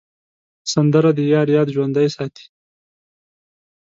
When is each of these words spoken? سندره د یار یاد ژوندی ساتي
سندره 0.73 1.09
د 1.17 1.19
یار 1.33 1.47
یاد 1.55 1.67
ژوندی 1.75 2.07
ساتي 2.15 2.45